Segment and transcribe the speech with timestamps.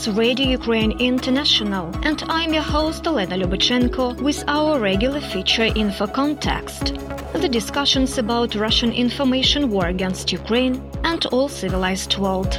[0.00, 6.06] is Radio Ukraine International, and I'm your host Elena Lubachenko with our regular feature Info
[6.06, 6.94] Context.
[7.34, 12.52] The discussions about Russian information war against Ukraine and all civilized world.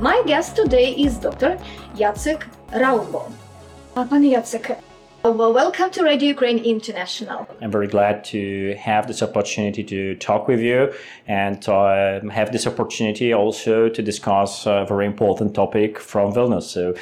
[0.00, 1.56] My guest today is Dr.
[1.94, 3.30] Jacek Raubo.
[3.94, 4.76] Pan Jacek,
[5.24, 7.46] well, welcome to Radio Ukraine International.
[7.60, 10.92] I'm very glad to have this opportunity to talk with you
[11.28, 16.64] and uh, have this opportunity also to discuss a very important topic from Vilnius.
[16.64, 16.94] So,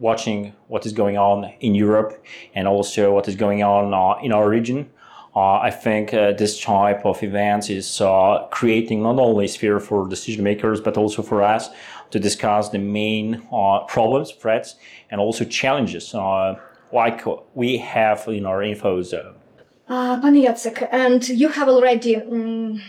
[0.00, 4.32] watching what is going on in Europe and also what is going on uh, in
[4.32, 4.90] our region.
[5.36, 9.78] Uh, I think uh, this type of events is uh, creating not only a sphere
[9.78, 11.70] for decision makers, but also for us
[12.10, 14.74] to discuss the main uh, problems, threats,
[15.10, 16.12] and also challenges
[16.92, 17.22] like
[17.54, 19.34] we have in our info zone.
[19.88, 22.80] Uh, Jacek, and you have already um,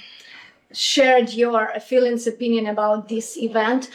[0.72, 3.90] shared your feelings, opinion about this event.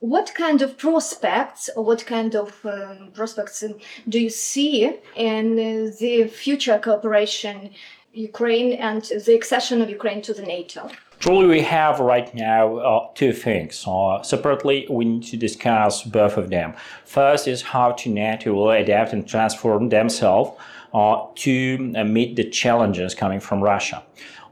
[0.00, 3.64] What kind of prospects or what kind of um, prospects
[4.08, 7.70] do you see in the future cooperation
[8.12, 10.90] Ukraine and the accession of Ukraine to the NATO?
[11.24, 13.82] Truly, we have right now uh, two things.
[13.88, 16.74] Uh, separately, we need to discuss both of them.
[17.06, 20.50] First is how to NATO will adapt and transform themselves
[20.92, 24.02] uh, to uh, meet the challenges coming from Russia.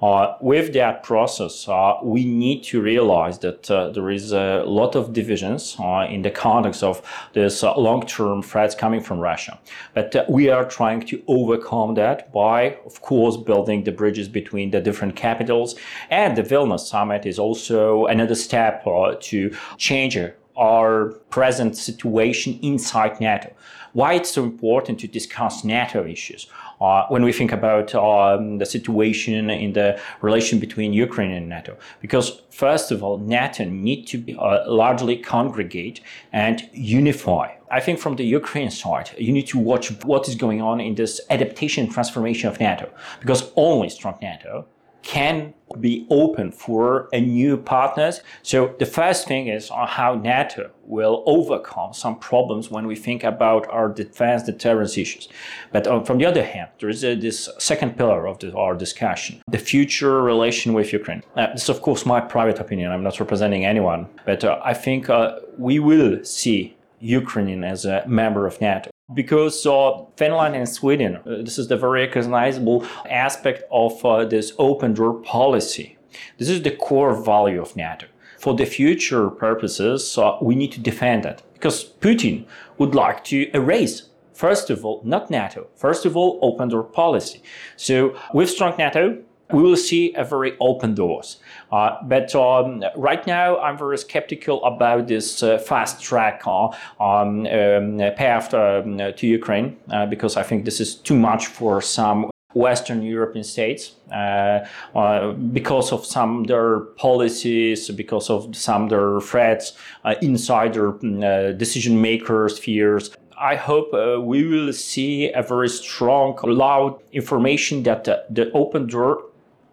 [0.03, 4.97] Uh, with that process, uh, we need to realize that uh, there is a lot
[4.97, 7.01] of divisions uh, in the context of
[7.35, 9.61] this uh, long-term threats coming from Russia.
[9.95, 14.73] But uh, we are trying to overcome that by, of course, building the bridges between
[14.73, 15.77] the different capitals.
[16.11, 20.19] And the Vilnius summit is also another step to change
[20.57, 23.53] our present situation inside NATO.
[23.93, 26.47] Why it's so important to discuss NATO issues?
[26.81, 31.77] Uh, when we think about um, the situation in the relation between Ukraine and NATO.
[32.01, 36.01] Because first of all, NATO need to be, uh, largely congregate
[36.33, 37.53] and unify.
[37.71, 40.97] I think from the Ukraine side, you need to watch what is going on in
[40.97, 42.91] this adaptation transformation of NATO.
[43.21, 44.67] Because only strong NATO
[45.03, 48.21] can be open for a new partners.
[48.43, 53.25] So the first thing is on how NATO will overcome some problems when we think
[53.25, 55.29] about our defense deterrence issues.
[55.73, 58.75] But um, from the other hand, there is a, this second pillar of the, our
[58.75, 61.23] discussion, the future relation with Ukraine.
[61.37, 62.93] Uh, this is of course my private opinion.
[62.93, 68.05] I'm not representing anyone, but uh, I think uh, we will see Ukraine as a
[68.07, 73.65] member of NATO because uh, Finland and Sweden, uh, this is the very recognizable aspect
[73.71, 75.99] of uh, this open door policy.
[76.39, 78.07] This is the core value of NATO.
[78.39, 82.45] For the future purposes, uh, we need to defend it because Putin
[82.79, 85.69] would like to erase First of all, not NATO.
[85.77, 87.43] First of all, open door policy.
[87.77, 89.19] So with strong NATO,
[89.53, 91.39] we will see a very open doors.
[91.71, 96.69] Uh, but um, right now, I'm very skeptical about this uh, fast track uh,
[97.01, 101.81] um, um, path um, to Ukraine uh, because I think this is too much for
[101.81, 109.21] some Western European states uh, uh, because of some their policies, because of some their
[109.21, 109.73] threats
[110.05, 113.11] uh, inside their uh, decision makers' fears.
[113.39, 119.25] I hope uh, we will see a very strong, loud information that the open door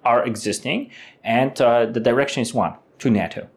[0.03, 0.91] are existing,
[1.23, 3.47] and uh, the direction is one to NATO.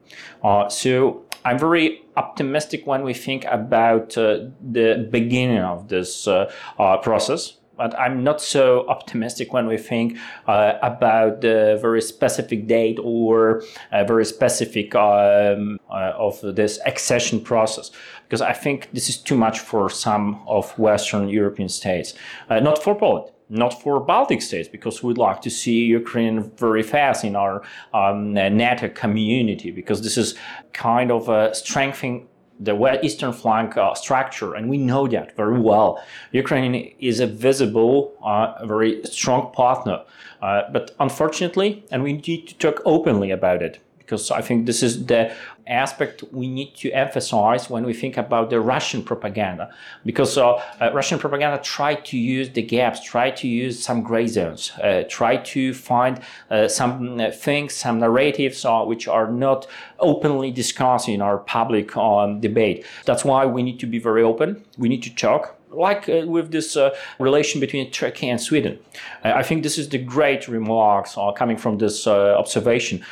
[0.42, 6.50] Uh, so I'm very optimistic when we think about uh, the beginning of this uh,
[6.78, 7.58] uh, process.
[7.74, 13.62] But I'm not so optimistic when we think uh, about the very specific date or
[13.90, 17.90] very specific um, of this accession process,
[18.24, 22.12] because I think this is too much for some of Western European states,
[22.50, 27.22] not for Poland not for Baltic states, because we'd like to see Ukraine very fast
[27.22, 30.34] in our um, NATO community, because this is
[30.72, 36.02] kind of uh, strengthening the eastern flank uh, structure, and we know that very well.
[36.32, 39.98] Ukraine is a visible, uh, very strong partner,
[40.40, 43.80] uh, but unfortunately, and we need to talk openly about it
[44.12, 45.32] because I think this is the
[45.66, 49.72] aspect we need to emphasize when we think about the Russian propaganda.
[50.04, 54.26] Because uh, uh, Russian propaganda try to use the gaps, try to use some gray
[54.26, 56.20] zones, uh, try to find
[56.50, 59.66] uh, some uh, things, some narratives uh, which are not
[59.98, 62.84] openly discussed in our public um, debate.
[63.06, 64.62] That's why we need to be very open.
[64.76, 68.78] We need to talk like uh, with this uh, relation between Turkey and Sweden.
[69.24, 73.04] Uh, I think this is the great remarks coming from this observation.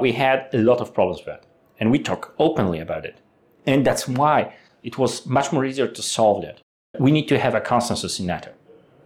[0.00, 1.44] we had a lot of problems with that
[1.78, 3.18] and we talk openly about it.
[3.66, 6.60] And that's why it was much more easier to solve that.
[6.98, 8.52] We need to have a consensus in NATO.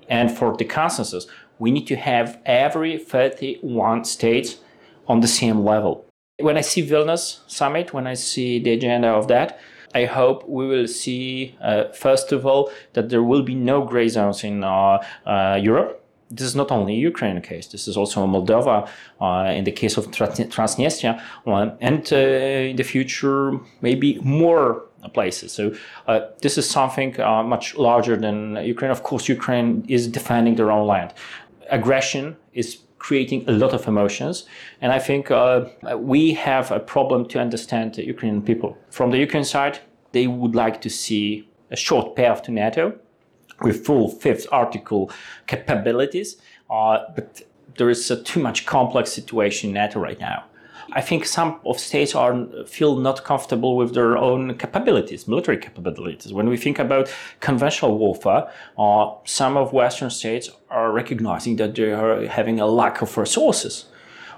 [0.08, 1.26] And for the consensus,
[1.58, 4.56] we need to have every 31 states
[5.06, 6.04] on the same level.
[6.38, 9.58] When I see Vilnius summit, when I see the agenda of that,
[9.94, 14.08] I hope we will see, uh, first of all, that there will be no gray
[14.08, 16.04] zones in uh, uh, Europe.
[16.30, 17.68] This is not only Ukraine case.
[17.68, 18.86] This is also Moldova,
[19.20, 21.22] uh, in the case of Transnistria,
[21.80, 24.82] and uh, in the future maybe more
[25.14, 25.52] places.
[25.52, 25.74] So
[26.06, 28.90] uh, this is something uh, much larger than Ukraine.
[28.90, 31.14] Of course, Ukraine is defending their own land.
[31.70, 34.46] Aggression is creating a lot of emotions,
[34.80, 35.66] and I think uh,
[35.96, 38.76] we have a problem to understand the Ukrainian people.
[38.90, 39.78] From the Ukraine side,
[40.12, 42.98] they would like to see a short path to NATO
[43.62, 45.10] with full Fifth Article
[45.46, 46.36] capabilities,
[46.70, 47.42] uh, but
[47.76, 50.44] there is too much complex situation in NATO right now.
[50.92, 56.32] I think some of states are feel not comfortable with their own capabilities, military capabilities.
[56.32, 61.92] When we think about conventional warfare, uh, some of Western states are recognizing that they
[61.92, 63.86] are having a lack of resources.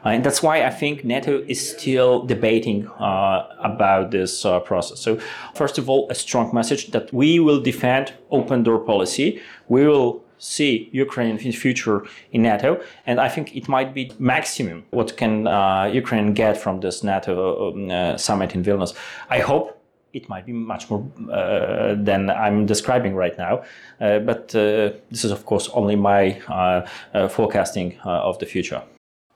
[0.05, 4.99] Uh, and that's why I think NATO is still debating uh, about this uh, process.
[4.99, 5.21] So,
[5.55, 9.41] first of all, a strong message that we will defend open door policy.
[9.69, 12.03] We will see Ukraine in the future
[12.33, 16.81] in NATO, and I think it might be maximum what can uh, Ukraine get from
[16.81, 18.95] this NATO um, uh, summit in Vilnius.
[19.29, 19.77] I hope
[20.13, 23.63] it might be much more uh, than I'm describing right now,
[24.01, 28.83] uh, but uh, this is of course only my uh, forecasting of the future.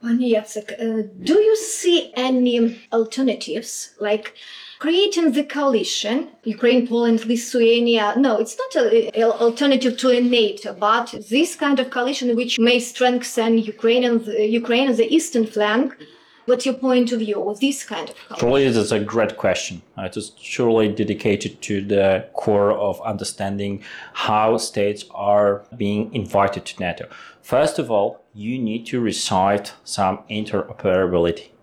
[0.03, 0.77] Pani Jacek,
[1.23, 4.35] do you see any alternatives like?
[4.85, 8.13] Creating the coalition, Ukraine, Poland, Lithuania.
[8.19, 12.79] No, it's not an alternative to a NATO, but this kind of coalition which may
[12.79, 15.97] strengthen Ukraine and the, Ukraine and the eastern flank.
[16.45, 18.39] What's your point of view with this kind of coalition?
[18.41, 19.81] Surely it is a great question.
[19.97, 23.83] Uh, it is surely dedicated to the core of understanding
[24.13, 27.05] how states are being invited to NATO.
[27.41, 31.54] First of all, you need to recite some interoperability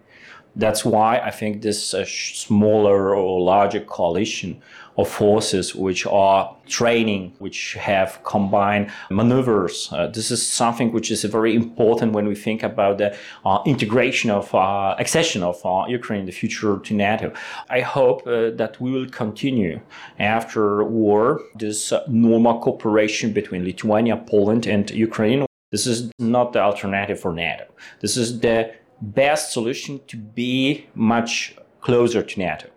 [0.56, 4.62] that's why I think this uh, smaller or larger coalition
[4.98, 9.90] of forces which are training, which have combined maneuvers.
[9.92, 13.16] Uh, this is something which is very important when we think about the
[13.46, 17.32] uh, integration of uh, accession of uh, Ukraine in the future to NATO.
[17.70, 19.80] I hope uh, that we will continue
[20.20, 25.46] after war this normal cooperation between Lithuania, Poland, and Ukraine.
[25.72, 27.64] This is not the alternative for NATO.
[28.02, 32.68] This is the best solution to be much closer to NATO.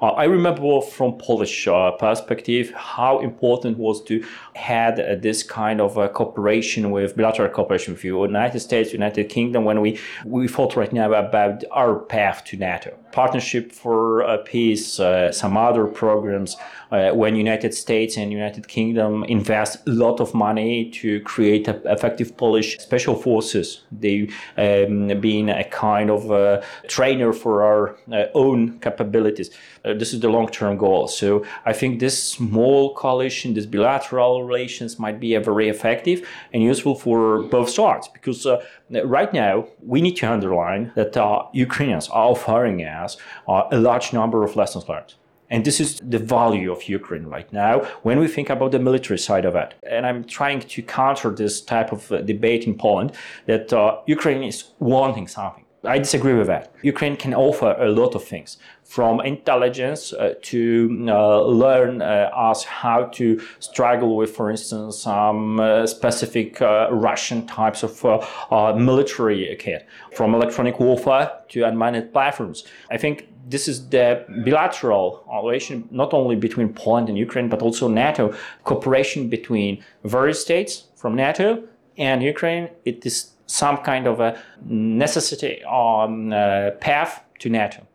[0.00, 4.24] Uh, I remember from Polish uh, perspective how important was to
[4.54, 9.64] had uh, this kind of cooperation with bilateral cooperation with the United States, United Kingdom
[9.64, 15.00] when we we thought right now about our path to NATO, partnership for uh, peace,
[15.00, 16.56] uh, some other programs.
[17.20, 21.64] when United States and United Kingdom invest a lot of money to create
[21.96, 23.66] effective Polish special forces,
[24.02, 24.16] they
[24.66, 26.22] um, being a kind of
[26.96, 27.82] trainer for our
[28.42, 29.48] own capabilities.
[30.00, 31.08] this is the long-term goal.
[31.08, 31.28] So
[31.70, 36.18] I think this small coalition, this bilateral relations might be very effective
[36.52, 38.56] and useful for both sides because uh,
[38.90, 43.16] right now we need to underline that uh, Ukrainians are offering us
[43.48, 45.14] uh, a large number of lessons learned.
[45.48, 49.18] And this is the value of Ukraine right now when we think about the military
[49.18, 49.74] side of it.
[49.88, 53.12] And I'm trying to counter this type of uh, debate in Poland
[53.46, 55.65] that uh, Ukraine is wanting something.
[55.86, 56.72] I disagree with that.
[56.82, 62.64] Ukraine can offer a lot of things, from intelligence uh, to uh, learn uh, us
[62.64, 69.56] how to struggle with, for instance, some uh, specific uh, Russian types of uh, military
[69.58, 72.64] kit, from electronic warfare to unmanned platforms.
[72.90, 77.88] I think this is the bilateral relation not only between Poland and Ukraine, but also
[77.88, 81.62] NATO cooperation between various states from NATO
[81.96, 82.68] and Ukraine.
[82.84, 87.86] It is some kind of a necessity on uh, path to NATO.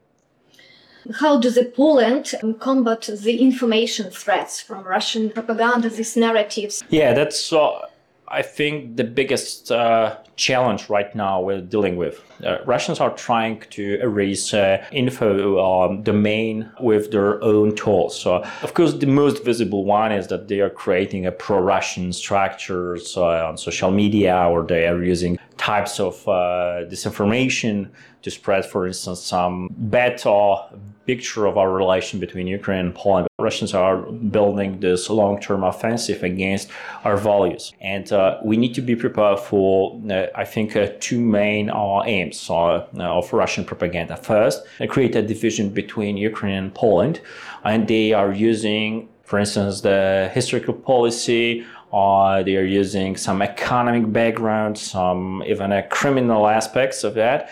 [1.20, 6.84] How does the Poland combat the information threats from Russian propaganda, these narratives?
[6.90, 7.88] Yeah, that's uh,
[8.32, 12.24] I think the biggest uh, challenge right now we're dealing with.
[12.44, 18.20] Uh, Russians are trying to erase uh, info um, domain with their own tools.
[18.20, 23.18] So, of course, the most visible one is that they are creating a pro-Russian structures
[23.18, 27.90] uh, on social media, or they are using types of uh, disinformation
[28.22, 30.70] to spread, for instance, some bad or
[31.12, 33.28] picture of our relation between Ukraine and Poland.
[33.50, 33.96] Russians are
[34.38, 36.66] building this long-term offensive against
[37.08, 37.64] our values,
[37.96, 39.72] and uh, we need to be prepared for,
[40.10, 44.16] uh, I think, uh, two main uh, aims uh, of Russian propaganda.
[44.32, 44.58] First,
[44.94, 47.16] create a division between Ukraine and Poland,
[47.72, 48.88] and they are using,
[49.30, 50.00] for instance, the
[50.38, 51.48] historical policy
[51.94, 57.50] uh, they are using some economic background, some even uh, criminal aspects of that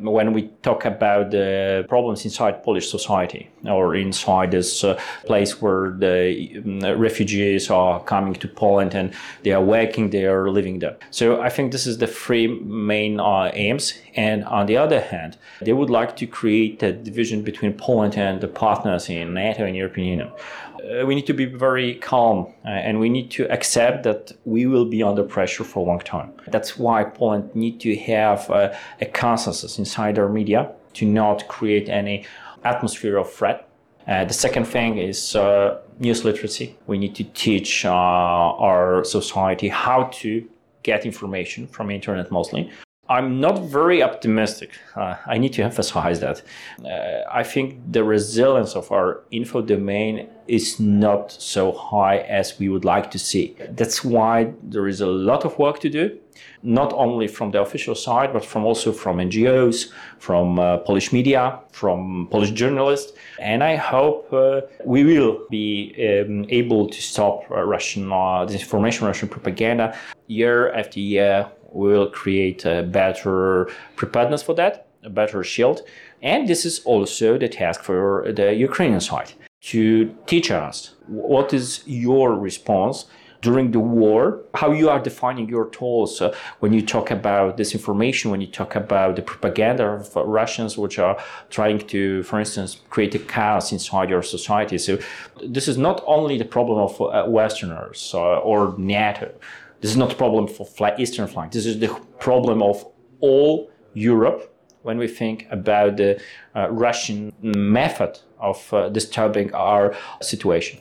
[0.00, 5.90] when we talk about the problems inside Polish society or inside this uh, place where
[5.90, 10.96] the um, refugees are coming to Poland and they are working, they are living there.
[11.10, 13.94] So I think this is the three main uh, aims.
[14.16, 18.40] And on the other hand, they would like to create a division between Poland and
[18.40, 20.32] the partners in NATO and European Union.
[20.80, 24.66] Uh, we need to be very calm uh, and we need to accept that we
[24.66, 26.32] will be under pressure for a long time.
[26.48, 31.88] That's why Poland need to have uh, a consensus inside our media to not create
[31.88, 32.26] any
[32.64, 33.68] atmosphere of threat.
[34.06, 36.76] Uh, the second thing is uh, news literacy.
[36.86, 40.48] We need to teach uh, our society how to
[40.82, 42.70] get information from internet mostly
[43.10, 44.70] I'm not very optimistic.
[44.94, 46.42] Uh, I need to emphasize that.
[46.84, 52.68] Uh, I think the resilience of our info domain is not so high as we
[52.68, 53.56] would like to see.
[53.70, 56.20] That's why there is a lot of work to do,
[56.62, 59.90] not only from the official side, but from also from NGOs,
[60.20, 63.12] from uh, Polish media, from Polish journalists.
[63.40, 69.28] And I hope uh, we will be um, able to stop Russian uh, disinformation, Russian
[69.28, 69.98] propaganda
[70.28, 75.82] year after year will create a better preparedness for that, a better shield.
[76.22, 81.82] And this is also the task for the Ukrainian side to teach us what is
[81.86, 83.06] your response
[83.42, 88.30] during the war, how you are defining your tools uh, when you talk about disinformation,
[88.30, 93.14] when you talk about the propaganda of Russians, which are trying to, for instance, create
[93.14, 94.76] a chaos inside your society.
[94.78, 94.98] So
[95.46, 99.32] this is not only the problem of uh, Westerners uh, or NATO.
[99.80, 100.66] This is not a problem for
[100.98, 101.52] Eastern flank.
[101.52, 102.84] This is the problem of
[103.20, 106.20] all Europe when we think about the
[106.54, 110.80] uh, Russian method of uh, disturbing our situation.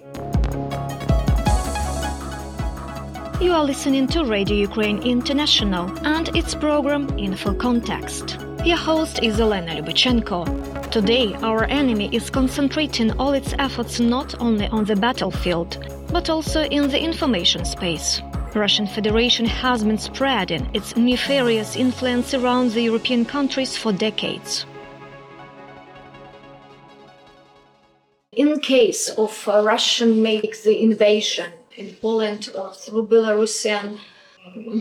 [3.42, 8.38] You are listening to Radio Ukraine International and its program Info Context.
[8.66, 10.92] Your host is Elena Lubachenko.
[10.92, 15.78] Today, our enemy is concentrating all its efforts not only on the battlefield,
[16.12, 18.22] but also in the information space.
[18.56, 24.66] Russian Federation has been spreading its nefarious influence around the European countries for decades.
[28.32, 34.00] In case of uh, Russian makes the invasion in Poland or through Belarusian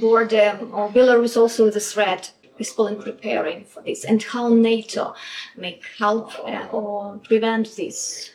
[0.00, 5.14] border, or Belarus also the threat, is Poland preparing for this, and how NATO
[5.56, 8.30] may help uh, or prevent this?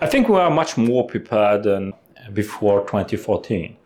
[0.00, 1.92] I think we are much more prepared than
[2.32, 3.76] before 2014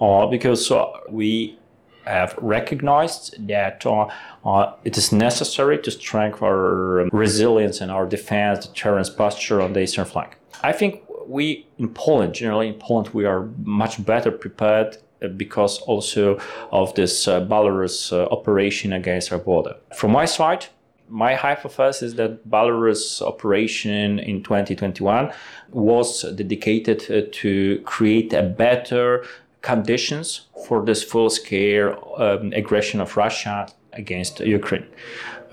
[0.00, 1.58] uh, because uh, we
[2.06, 4.08] have recognized that uh,
[4.44, 9.80] uh, it is necessary to strengthen our resilience and our defense, deterrence posture on the
[9.80, 10.36] eastern flank.
[10.62, 15.78] I think we in Poland, generally in Poland, we are much better prepared uh, because
[15.80, 16.38] also
[16.70, 19.74] of this uh, Belarus uh, operation against our border.
[19.94, 20.66] From my side,
[21.08, 25.32] my hypothesis is that Belarus operation in 2021
[25.70, 29.24] was dedicated to create a better
[29.62, 34.86] conditions for this full scale um, aggression of Russia against Ukraine.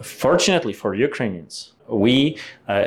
[0.02, 2.86] Fortunately for Ukrainians, we uh,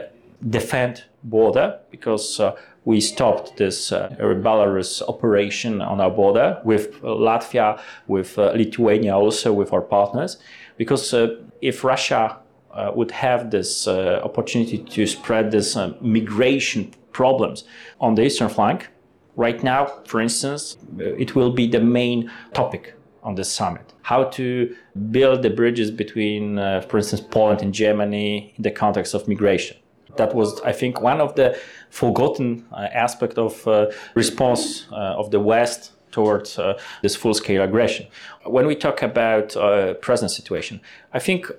[0.48, 2.54] defend border because uh,
[2.84, 9.52] we stopped this uh, Belarus operation on our border with Latvia, with uh, Lithuania, also
[9.52, 10.38] with our partners.
[10.76, 12.38] Because uh, if Russia
[12.72, 17.64] uh, would have this opportunity to spread this migration problems
[18.00, 18.88] on the eastern flank,
[19.36, 23.92] Right now, for instance, uh, it will be the main topic on the summit.
[24.02, 24.74] How to
[25.10, 29.76] build the bridges between, uh, for instance, Poland and Germany in the context of migration.
[30.16, 31.58] That was, I think, one of the
[31.90, 38.06] forgotten uh, aspect of uh, response uh, of the West towards uh, this full-scale aggression.
[38.46, 39.54] When we talk about
[40.00, 40.80] present situation,
[41.12, 41.50] I think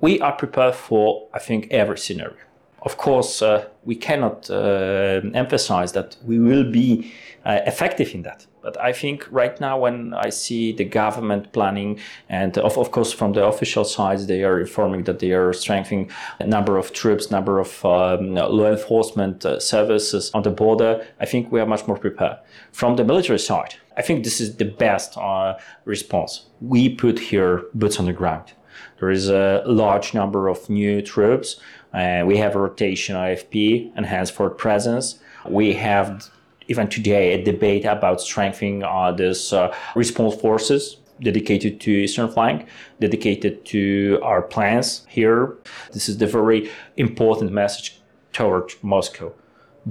[0.00, 2.36] we are prepared for, I think, every scenario
[2.84, 7.12] of course, uh, we cannot uh, emphasize that we will be
[7.44, 8.46] uh, effective in that.
[8.62, 11.98] But I think right now, when I see the government planning,
[12.30, 16.10] and of, of course from the official side, they are informing that they are strengthening
[16.38, 21.06] a number of troops, number of um, law enforcement uh, services on the border.
[21.20, 22.38] I think we are much more prepared.
[22.72, 26.46] From the military side, I think this is the best uh, response.
[26.60, 28.52] We put here boots on the ground.
[29.00, 31.60] There is a large number of new troops
[31.94, 35.20] uh, we have a rotation eFP, enhanced forward presence.
[35.48, 36.28] We have
[36.66, 42.66] even today a debate about strengthening uh, this uh, response forces dedicated to eastern flank,
[42.98, 45.54] dedicated to our plans here.
[45.92, 48.00] This is the very important message
[48.32, 49.32] toward Moscow.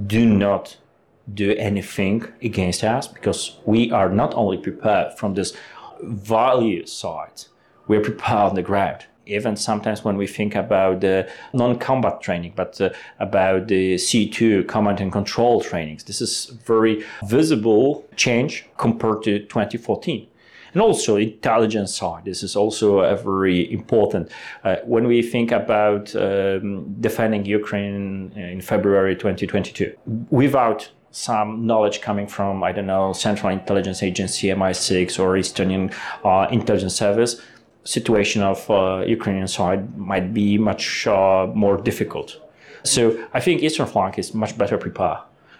[0.06, 0.76] Do not
[1.32, 5.56] do anything against us because we are not only prepared from this
[6.02, 7.44] value side,
[7.88, 12.52] we are prepared on the ground even sometimes when we think about the non-combat training,
[12.54, 16.04] but uh, about the C2 command and control trainings.
[16.04, 20.26] This is very visible change compared to 2014
[20.72, 22.24] and also intelligence side.
[22.24, 24.30] This is also a very important.
[24.64, 29.96] Uh, when we think about um, defending Ukraine in February 2022,
[30.30, 36.48] without some knowledge coming from I don't know Central Intelligence Agency MI6 or Estonian uh,
[36.50, 37.40] intelligence service,
[37.84, 42.40] situation of uh, Ukrainian side might be much uh, more difficult.
[42.82, 45.18] So I think Eastern flank is much better prepared,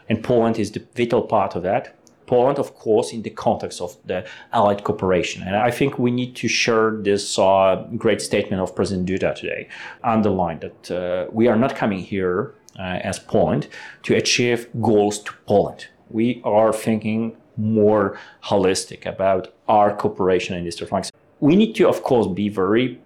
[0.08, 1.94] and Poland is the vital part of that.
[2.26, 5.42] Poland, of course, in the context of the Allied cooperation.
[5.42, 9.68] And I think we need to share this uh, great statement of President Duda today,
[10.02, 13.68] underline that uh, we are not coming here uh, as Poland
[14.04, 15.86] to achieve goals to Poland.
[16.10, 21.10] We are thinking more holistic about our cooperation in Eastern flanks.
[21.44, 22.98] We need to, of course, be very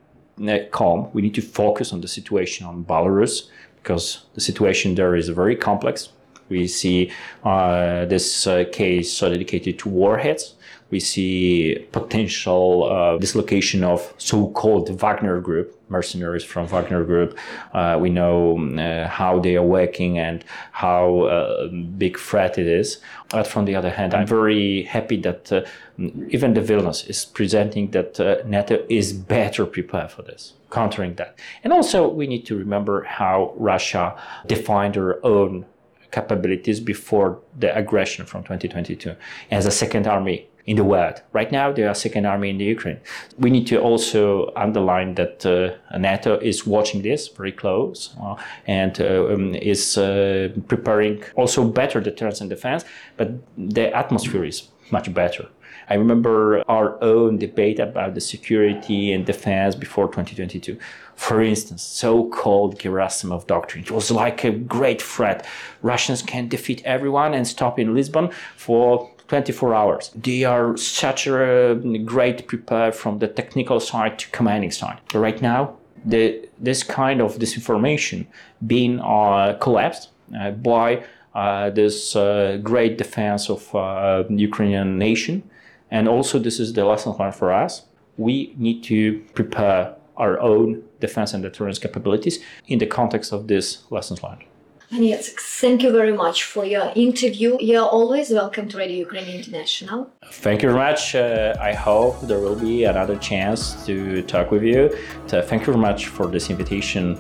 [0.47, 1.09] uh, calm.
[1.13, 5.57] We need to focus on the situation on Belarus because the situation there is very
[5.57, 6.11] complex
[6.49, 7.13] we see
[7.45, 10.55] uh, this uh, case dedicated to warheads.
[10.91, 17.39] We see potential uh, dislocation of so-called Wagner Group, mercenaries from Wagner Group.
[17.75, 23.01] Uh, we know uh, how they are working and how big threat it is.
[23.29, 25.53] But from the other hand, I'm very happy that
[25.99, 31.39] even the Vilnius is presenting that NATO is better prepared for this, countering that.
[31.65, 35.67] And also, we need to remember how Russia defined her own
[36.11, 39.15] capabilities before the aggression from 2022
[39.51, 41.23] as a second army in the world.
[41.33, 43.01] Right now, they are second army in the Ukraine.
[43.39, 48.37] We need to also underline that uh, NATO is watching this very close uh,
[48.67, 52.85] and uh, um, is uh, preparing also better deterrence and defense,
[53.17, 55.49] but the atmosphere is much better.
[55.91, 60.79] I remember our own debate about the security and defense before 2022.
[61.15, 63.85] For instance, so-called Gerasimov doctrine.
[63.85, 65.47] It was like a great threat.
[65.83, 70.11] Russians can defeat everyone and stop in Lisbon for 24 hours.
[70.15, 75.01] They are such a great prepared from the technical side to commanding side.
[75.13, 78.27] But right now, the, this kind of disinformation
[78.67, 85.48] being uh, collapsed uh, by uh, this uh, great defense of uh, Ukrainian nation
[85.91, 87.83] and also, this is the lesson learned for us.
[88.17, 93.85] We need to prepare our own defense and deterrence capabilities in the context of this
[93.91, 94.45] lessons learned.
[94.91, 95.29] And yes,
[95.61, 97.59] thank you very much for your interview.
[97.61, 100.11] You're always welcome to Radio Ukraine International.
[100.25, 101.15] Thank you very much.
[101.15, 104.97] Uh, I hope there will be another chance to talk with you.
[105.27, 107.19] So thank you very much for this invitation.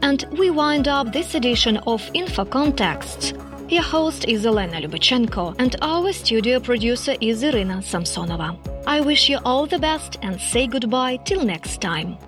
[0.00, 3.34] And we wind up this edition of Info Context.
[3.70, 8.58] Your host is Elena Lubachenko, and our studio producer is Irina Samsonova.
[8.84, 12.18] I wish you all the best and say goodbye till next time.